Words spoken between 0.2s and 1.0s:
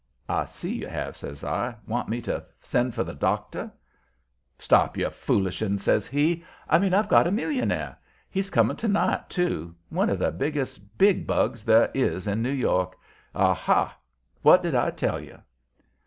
"I see you